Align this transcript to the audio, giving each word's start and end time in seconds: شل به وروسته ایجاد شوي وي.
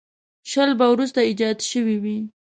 شل 0.51 0.69
به 0.79 0.85
وروسته 0.93 1.19
ایجاد 1.29 1.57
شوي 1.69 1.97
وي. 2.03 2.17